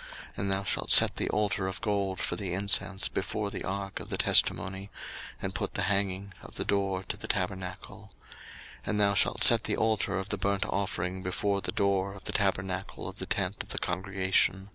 [0.00, 0.08] 02:040:005
[0.38, 4.08] And thou shalt set the altar of gold for the incense before the ark of
[4.08, 4.88] the testimony,
[5.42, 8.10] and put the hanging of the door to the tabernacle.
[8.14, 8.14] 02:040:006
[8.86, 12.32] And thou shalt set the altar of the burnt offering before the door of the
[12.32, 14.70] tabernacle of the tent of the congregation.